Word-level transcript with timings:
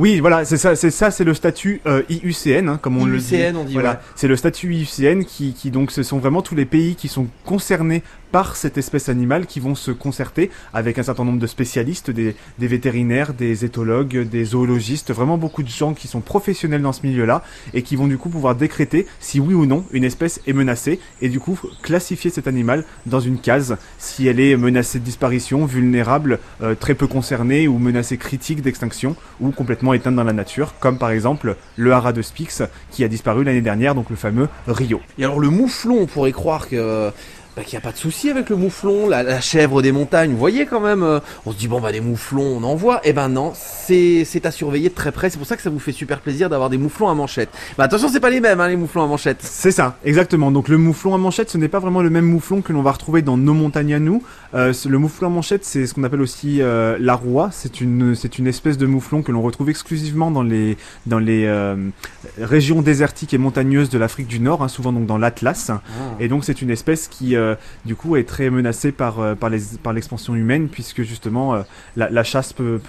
Oui, 0.00 0.18
voilà, 0.18 0.46
c'est 0.46 0.56
ça, 0.56 0.76
c'est 0.76 0.90
ça, 0.90 1.10
c'est 1.10 1.24
le 1.24 1.34
statut 1.34 1.82
euh, 1.86 2.02
IUCN, 2.08 2.68
hein, 2.70 2.78
comme 2.80 2.96
on 2.96 3.04
le 3.04 3.18
dit. 3.18 3.36
IUCN, 3.36 3.54
on 3.54 3.64
dit, 3.64 3.74
Voilà, 3.74 3.90
ouais. 3.90 3.96
c'est 4.14 4.28
le 4.28 4.36
statut 4.36 4.72
IUCN 4.74 5.24
qui, 5.24 5.52
qui 5.52 5.70
donc 5.70 5.90
ce 5.90 6.02
sont 6.02 6.16
vraiment 6.16 6.40
tous 6.40 6.54
les 6.54 6.64
pays 6.64 6.94
qui 6.94 7.06
sont 7.08 7.26
concernés 7.44 8.02
par 8.32 8.56
cette 8.56 8.78
espèce 8.78 9.08
animale 9.08 9.46
qui 9.46 9.60
vont 9.60 9.74
se 9.74 9.90
concerter 9.90 10.50
avec 10.72 10.98
un 10.98 11.02
certain 11.02 11.24
nombre 11.24 11.38
de 11.38 11.46
spécialistes, 11.46 12.10
des, 12.10 12.34
vétérinaires, 12.58 13.34
des 13.34 13.64
éthologues, 13.64 14.28
des 14.28 14.44
zoologistes, 14.44 15.12
vraiment 15.12 15.38
beaucoup 15.38 15.62
de 15.62 15.68
gens 15.68 15.94
qui 15.94 16.08
sont 16.08 16.20
professionnels 16.20 16.82
dans 16.82 16.92
ce 16.92 17.06
milieu-là 17.06 17.42
et 17.74 17.82
qui 17.82 17.96
vont 17.96 18.06
du 18.06 18.18
coup 18.18 18.28
pouvoir 18.28 18.54
décréter 18.54 19.06
si 19.18 19.40
oui 19.40 19.54
ou 19.54 19.66
non 19.66 19.84
une 19.92 20.04
espèce 20.04 20.40
est 20.46 20.52
menacée 20.52 21.00
et 21.20 21.28
du 21.28 21.40
coup 21.40 21.58
classifier 21.82 22.30
cet 22.30 22.46
animal 22.46 22.84
dans 23.06 23.20
une 23.20 23.38
case 23.38 23.76
si 23.98 24.26
elle 24.26 24.40
est 24.40 24.56
menacée 24.56 24.98
de 24.98 25.04
disparition, 25.04 25.64
vulnérable, 25.66 26.38
euh, 26.62 26.74
très 26.74 26.94
peu 26.94 27.06
concernée 27.06 27.68
ou 27.68 27.78
menacée 27.78 28.16
critique 28.16 28.62
d'extinction 28.62 29.16
ou 29.40 29.50
complètement 29.50 29.94
éteinte 29.94 30.14
dans 30.14 30.24
la 30.24 30.32
nature, 30.32 30.74
comme 30.80 30.98
par 30.98 31.10
exemple 31.10 31.56
le 31.76 31.92
haras 31.92 32.12
de 32.12 32.22
Spix 32.22 32.62
qui 32.90 33.04
a 33.04 33.08
disparu 33.08 33.44
l'année 33.44 33.60
dernière, 33.60 33.94
donc 33.94 34.10
le 34.10 34.16
fameux 34.16 34.48
Rio. 34.66 35.00
Et 35.18 35.24
alors 35.24 35.40
le 35.40 35.50
mouflon, 35.50 35.98
on 36.00 36.06
pourrait 36.06 36.32
croire 36.32 36.68
que 36.68 37.10
bah, 37.56 37.62
qu'il 37.62 37.76
n'y 37.76 37.78
a 37.78 37.80
pas 37.80 37.92
de 37.92 37.96
souci 37.96 38.30
avec 38.30 38.48
le 38.50 38.56
mouflon, 38.56 39.08
la, 39.08 39.22
la 39.22 39.40
chèvre 39.40 39.82
des 39.82 39.92
montagnes, 39.92 40.32
vous 40.32 40.38
voyez 40.38 40.66
quand 40.66 40.80
même, 40.80 41.02
euh, 41.02 41.20
on 41.46 41.52
se 41.52 41.56
dit 41.56 41.68
bon 41.68 41.80
bah 41.80 41.92
des 41.92 42.00
mouflons 42.00 42.58
on 42.58 42.62
en 42.62 42.74
voit, 42.74 43.00
et 43.06 43.12
ben 43.12 43.28
non, 43.28 43.52
c'est 43.54 44.24
à 44.44 44.50
surveiller 44.50 44.88
de 44.88 44.94
très 44.94 45.12
près, 45.12 45.30
c'est 45.30 45.38
pour 45.38 45.46
ça 45.46 45.56
que 45.56 45.62
ça 45.62 45.70
vous 45.70 45.78
fait 45.78 45.92
super 45.92 46.20
plaisir 46.20 46.48
d'avoir 46.48 46.70
des 46.70 46.78
mouflons 46.78 47.08
à 47.08 47.14
manchette. 47.14 47.50
Bah 47.76 47.84
attention 47.84 48.08
c'est 48.08 48.20
pas 48.20 48.30
les 48.30 48.40
mêmes 48.40 48.60
hein, 48.60 48.68
les 48.68 48.76
mouflons 48.76 49.02
à 49.02 49.06
manchette. 49.06 49.38
C'est 49.42 49.72
ça, 49.72 49.98
exactement. 50.04 50.50
Donc 50.50 50.68
le 50.68 50.78
mouflon 50.78 51.14
à 51.14 51.18
manchette, 51.18 51.50
ce 51.50 51.58
n'est 51.58 51.68
pas 51.68 51.80
vraiment 51.80 52.02
le 52.02 52.10
même 52.10 52.24
mouflon 52.24 52.62
que 52.62 52.72
l'on 52.72 52.82
va 52.82 52.92
retrouver 52.92 53.22
dans 53.22 53.36
nos 53.36 53.54
montagnes 53.54 53.94
à 53.94 53.98
nous. 53.98 54.22
Euh, 54.54 54.72
le 54.88 54.98
mouflon 54.98 55.26
à 55.26 55.30
manchette, 55.30 55.64
c'est 55.64 55.86
ce 55.86 55.94
qu'on 55.94 56.04
appelle 56.04 56.20
aussi 56.22 56.62
euh, 56.62 56.96
la 57.00 57.14
roi. 57.14 57.50
C'est 57.52 57.80
une, 57.80 58.14
c'est 58.14 58.38
une 58.38 58.46
espèce 58.46 58.78
de 58.78 58.86
mouflon 58.86 59.22
que 59.22 59.32
l'on 59.32 59.42
retrouve 59.42 59.70
exclusivement 59.70 60.30
dans 60.30 60.42
les, 60.42 60.76
dans 61.06 61.18
les 61.18 61.50
régions 62.40 62.82
désertiques 62.82 63.34
et 63.34 63.38
montagneuses 63.38 63.90
de 63.90 63.98
l'Afrique 63.98 64.26
du 64.26 64.40
Nord, 64.40 64.62
hein, 64.62 64.68
souvent 64.68 64.92
donc 64.92 65.06
dans 65.06 65.18
l'Atlas. 65.18 65.70
Et 66.20 66.28
donc 66.28 66.44
c'est 66.44 66.62
une 66.62 66.70
espèce 66.70 67.08
qui, 67.08 67.36
du 67.84 67.96
coup, 67.96 68.16
est 68.16 68.28
très 68.28 68.50
menacée 68.50 68.92
par, 68.92 69.20
euh, 69.20 69.34
par, 69.34 69.50
les, 69.50 69.60
par 69.82 69.92
l'expansion 69.92 70.34
humaine, 70.34 70.68
puisque 70.68 71.02
justement 71.02 71.54
euh, 71.54 71.62
la, 71.96 72.24
chasse 72.24 72.52
peut, 72.52 72.80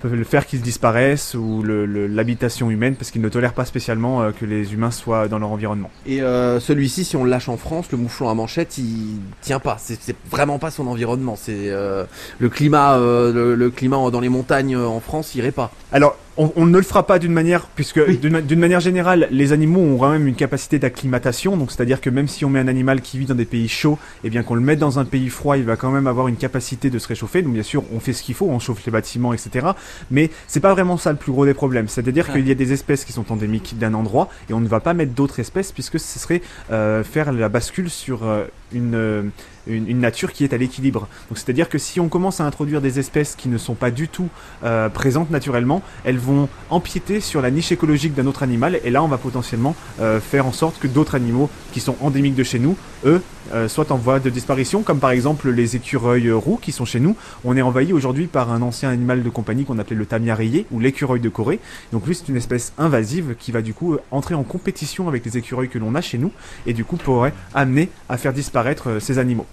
peut 0.00 0.08
le 0.08 0.24
faire 0.24 0.46
qu'ils 0.46 0.62
disparaissent 0.62 1.34
ou 1.34 1.62
le- 1.62 1.86
le- 1.86 2.06
l'habitation 2.06 2.70
humaine, 2.70 2.94
parce 2.96 3.10
qu'ils 3.10 3.20
ne 3.22 3.28
tolèrent 3.28 3.52
pas 3.52 3.64
spécialement 3.64 4.22
euh, 4.22 4.30
que 4.32 4.44
les 4.46 4.72
humains 4.72 4.90
soient 4.90 5.28
dans 5.28 5.38
leur 5.38 5.50
environnement. 5.50 5.90
Et 6.06 6.22
euh, 6.22 6.58
celui-ci, 6.58 7.04
si 7.04 7.16
on 7.16 7.24
le 7.24 7.30
lâche 7.30 7.48
en 7.48 7.56
France, 7.56 7.92
le 7.92 7.98
mouflon 7.98 8.28
à 8.28 8.34
manchette, 8.34 8.78
il 8.78 9.18
tient 9.42 9.60
pas. 9.60 9.76
C'est 9.78 10.16
vraiment 10.30 10.58
pas 10.58 10.70
son 10.70 10.86
environnement. 10.86 11.36
C'est 11.36 11.68
euh, 11.70 12.04
le 12.38 12.48
climat, 12.48 12.96
euh, 12.98 13.32
le, 13.32 13.54
le 13.54 13.70
climat 13.70 14.10
dans 14.10 14.20
les 14.20 14.28
montagnes 14.30 14.74
euh, 14.76 14.86
en 14.86 15.00
France, 15.00 15.34
il 15.34 15.38
irait 15.38 15.52
pas. 15.52 15.70
Alors, 15.92 16.16
on, 16.36 16.52
on 16.56 16.64
ne 16.64 16.76
le 16.78 16.82
fera 16.84 17.06
pas 17.06 17.18
d'une 17.18 17.32
manière, 17.32 17.66
puisque 17.74 18.00
Oui. 18.06 18.16
d'une 18.16 18.32
ma- 18.32 18.40
d'une 18.40 18.60
manière 18.60 18.80
générale, 18.80 19.28
les 19.30 19.52
animaux 19.52 19.80
ont 19.80 19.98
quand 19.98 20.10
même 20.10 20.26
une 20.26 20.36
capacité 20.36 20.78
d'acclimatation. 20.78 21.56
Donc, 21.56 21.70
c'est-à-dire 21.72 22.00
que 22.00 22.08
même 22.08 22.28
si 22.28 22.44
on 22.44 22.48
met 22.50 22.60
un 22.60 22.68
animal 22.68 23.00
qui 23.02 23.18
vit 23.18 23.26
dans 23.26 23.34
des 23.34 23.44
pays 23.44 23.68
chauds, 23.68 23.98
et 24.24 24.30
bien 24.30 24.42
qu'on 24.42 24.54
le 24.54 24.60
mette 24.62 24.78
dans 24.78 24.98
un 24.98 25.04
pays 25.04 25.28
froid, 25.28 25.58
il 25.58 25.64
va 25.64 25.76
quand 25.76 25.90
même 25.90 26.06
avoir 26.06 26.28
une 26.28 26.36
capacité 26.36 26.88
de 26.88 26.98
se 26.98 27.08
réchauffer. 27.08 27.42
Donc, 27.42 27.52
bien 27.52 27.64
sûr, 27.64 27.82
on 27.92 28.00
fait 28.00 28.12
ce 28.12 28.22
qu'il 28.22 28.34
faut, 28.36 28.46
on 28.48 28.58
chauffe 28.60 28.84
les 28.86 28.92
bâtiments, 28.92 29.32
etc. 29.34 29.66
Mais 30.10 30.30
c'est 30.46 30.60
pas 30.60 30.72
vraiment 30.72 30.96
ça 30.96 31.10
le 31.12 31.16
plus 31.18 31.32
gros 31.32 31.44
des 31.46 31.54
problèmes. 31.54 31.88
C'est-à-dire 31.88 32.26
Ouais. 32.28 32.34
qu'il 32.36 32.48
y 32.48 32.50
a 32.50 32.54
des 32.54 32.72
espèces 32.72 33.04
qui 33.04 33.12
sont 33.12 33.30
endémiques 33.32 33.78
d'un 33.78 33.94
endroit, 33.94 34.28
et 34.48 34.52
on 34.52 34.60
ne 34.60 34.68
va 34.68 34.80
pas 34.80 34.94
mettre 34.94 35.12
d'autres 35.12 35.40
espèces, 35.40 35.72
puisque 35.72 35.98
ce 35.98 36.18
serait 36.18 36.42
euh, 36.70 37.02
faire 37.04 37.32
la 37.32 37.48
bascule 37.48 37.90
sur 37.90 38.24
euh, 38.24 38.44
une, 38.72 38.94
euh, 38.94 39.22
une, 39.66 39.88
une 39.88 40.00
nature 40.00 40.32
qui 40.32 40.44
est 40.44 40.52
à 40.52 40.56
l'équilibre. 40.56 41.08
Donc, 41.28 41.38
c'est-à-dire 41.38 41.68
que 41.68 41.78
si 41.78 42.00
on 42.00 42.08
commence 42.08 42.40
à 42.40 42.44
introduire 42.44 42.80
des 42.80 42.98
espèces 42.98 43.34
qui 43.36 43.48
ne 43.48 43.58
sont 43.58 43.74
pas 43.74 43.90
du 43.90 44.08
tout 44.08 44.28
euh, 44.64 44.88
présentes 44.88 45.30
naturellement, 45.30 45.82
elles 46.04 46.18
vont 46.18 46.48
empiéter 46.70 47.20
sur 47.20 47.42
la 47.42 47.50
niche 47.50 47.72
écologique 47.72 48.14
d'un 48.14 48.26
autre 48.26 48.42
animal 48.42 48.80
et 48.84 48.90
là 48.90 49.02
on 49.02 49.08
va 49.08 49.18
potentiellement 49.18 49.74
euh, 50.00 50.20
faire 50.20 50.46
en 50.46 50.52
sorte 50.52 50.78
que 50.78 50.86
d'autres 50.86 51.14
animaux 51.14 51.50
qui 51.72 51.80
sont 51.80 51.96
endémiques 52.00 52.34
de 52.34 52.42
chez 52.42 52.58
nous, 52.58 52.76
eux, 53.04 53.22
euh, 53.52 53.68
soient 53.68 53.90
en 53.92 53.96
voie 53.96 54.20
de 54.20 54.30
disparition, 54.30 54.82
comme 54.82 54.98
par 54.98 55.10
exemple 55.10 55.50
les 55.50 55.76
écureuils 55.76 56.28
euh, 56.28 56.36
roux 56.36 56.58
qui 56.60 56.72
sont 56.72 56.84
chez 56.84 57.00
nous. 57.00 57.16
On 57.44 57.56
est 57.56 57.62
envahi 57.62 57.92
aujourd'hui 57.92 58.26
par 58.26 58.52
un 58.52 58.62
ancien 58.62 58.90
animal 58.90 59.22
de 59.22 59.28
compagnie 59.30 59.64
qu'on 59.64 59.78
appelait 59.78 59.96
le 59.96 60.06
tamia 60.06 60.34
rayé 60.34 60.66
ou 60.70 60.78
l'écureuil 60.78 61.20
de 61.20 61.28
Corée. 61.28 61.58
Donc 61.92 62.06
lui 62.06 62.14
c'est 62.14 62.28
une 62.28 62.36
espèce 62.36 62.72
invasive 62.78 63.34
qui 63.38 63.52
va 63.52 63.62
du 63.62 63.74
coup 63.74 63.94
euh, 63.94 64.00
entrer 64.10 64.34
en 64.34 64.42
compétition 64.42 65.08
avec 65.08 65.24
les 65.24 65.36
écureuils 65.36 65.68
que 65.68 65.78
l'on 65.78 65.94
a 65.94 66.00
chez 66.00 66.18
nous 66.18 66.32
et 66.66 66.72
du 66.72 66.84
coup 66.84 66.96
pourrait 66.96 67.34
amener 67.54 67.88
à 68.08 68.16
faire 68.16 68.32
disparaître 68.32 68.90
euh, 68.90 69.00
ces 69.00 69.18
animaux. 69.18 69.46